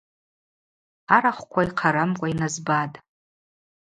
[1.15, 2.95] Арахвква йхъарамкӏва йназбатӏ.